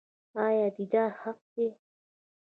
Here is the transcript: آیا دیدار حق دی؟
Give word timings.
آیا 0.45 0.67
دیدار 0.77 1.11
حق 1.21 1.39
دی؟ 1.53 1.67